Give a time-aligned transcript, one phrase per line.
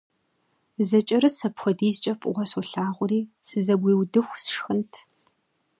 [0.89, 4.91] Зэкӏэрыс апхуэдизкӏэ фӏыуэ солъагъури сызэгуиудыху сшхынт.